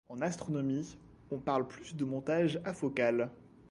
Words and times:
En 0.09 0.19
astronomie, 0.23 0.97
on 1.29 1.37
parle 1.37 1.67
plus 1.67 1.95
de 1.95 2.05
montage 2.05 2.59
afocal. 2.65 3.29